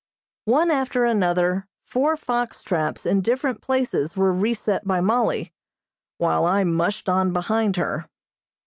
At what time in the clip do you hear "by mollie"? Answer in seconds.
4.83-5.53